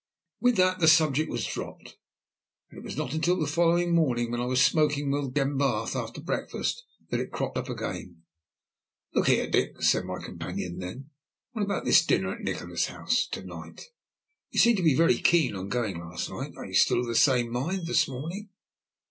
[0.39, 1.95] With that the subject was dropped,
[2.71, 6.19] and it was not until the following morning, when I was smoking with Glenbarth after
[6.21, 8.23] breakfast, that it cropped up again.
[9.13, 11.11] "Look here, Dick," said my companion then.
[11.51, 13.89] "What about this dinner at Nikola's house to night?
[14.49, 17.51] You seemed to be very keen on going last night; are you of the same
[17.51, 18.49] mind this morning?"